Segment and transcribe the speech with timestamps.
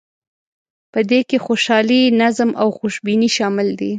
[0.91, 3.89] په دې کې خوشحالي، نظم او خوشبیني شامل دي.